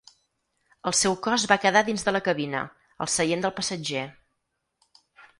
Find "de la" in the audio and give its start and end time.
2.07-2.21